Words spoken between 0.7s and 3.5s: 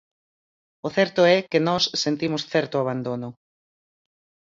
O certo é que nós sentimos certo abandono.